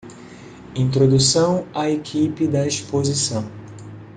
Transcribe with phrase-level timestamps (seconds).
[0.73, 3.45] Introdução à equipe da exposição